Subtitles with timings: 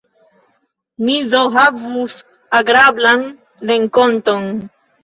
[1.09, 2.17] Mi do havus
[2.63, 3.25] agrablan
[3.73, 4.55] renkonton!